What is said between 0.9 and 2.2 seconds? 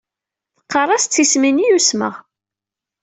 d tismin i usmeɣ.